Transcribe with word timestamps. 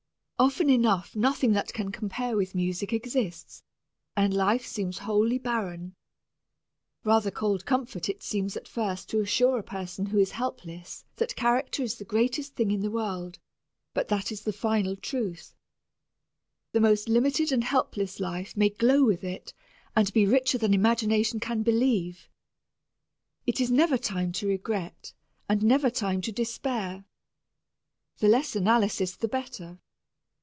Often 0.41 0.71
enough 0.71 1.15
nothing 1.15 1.51
that 1.51 1.71
can 1.71 1.91
compare 1.91 2.35
with 2.35 2.55
music 2.55 2.91
exists, 2.93 3.61
and 4.17 4.33
life 4.33 4.65
seems 4.65 4.97
wholly 5.05 5.37
barren. 5.37 5.93
Rather 7.03 7.29
cold 7.29 7.63
comfort 7.63 8.09
it 8.09 8.23
seems 8.23 8.57
at 8.57 8.67
first 8.67 9.07
to 9.09 9.19
assure 9.21 9.59
a 9.59 9.63
person 9.63 10.07
who 10.07 10.17
is 10.17 10.31
helpless 10.31 11.05
that 11.17 11.35
character 11.35 11.83
is 11.83 11.99
the 11.99 12.05
greatest 12.05 12.55
thing 12.55 12.71
in 12.71 12.79
the 12.81 12.89
world, 12.89 13.37
but 13.93 14.07
that 14.07 14.31
is 14.31 14.41
the 14.41 14.51
final 14.51 14.95
truth. 14.95 15.53
The 16.71 16.81
most 16.81 17.07
limited 17.07 17.51
and 17.51 17.63
helpless 17.63 18.19
life 18.19 18.57
may 18.57 18.69
glow 18.71 19.03
with 19.03 19.23
it 19.23 19.53
and 19.95 20.11
be 20.11 20.25
richer 20.25 20.57
than 20.57 20.73
imagination 20.73 21.39
can 21.39 21.61
believe. 21.61 22.27
It 23.45 23.61
is 23.61 23.69
never 23.69 23.95
time 23.95 24.31
to 24.41 24.47
regret 24.47 25.13
and 25.47 25.61
never 25.61 25.91
time 25.91 26.19
to 26.21 26.31
despair. 26.31 27.05
The 28.17 28.27
less 28.27 28.55
analysis 28.55 29.15
the 29.15 29.27
better. 29.27 29.77